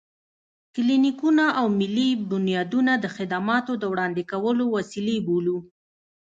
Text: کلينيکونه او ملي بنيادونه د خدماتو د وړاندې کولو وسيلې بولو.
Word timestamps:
کلينيکونه 0.75 1.45
او 1.59 1.65
ملي 1.79 2.09
بنيادونه 2.31 2.93
د 2.99 3.05
خدماتو 3.15 3.73
د 3.77 3.83
وړاندې 3.93 4.23
کولو 4.31 4.63
وسيلې 4.75 5.17
بولو. 5.27 5.57